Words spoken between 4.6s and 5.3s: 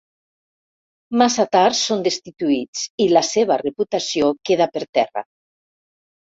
per terra.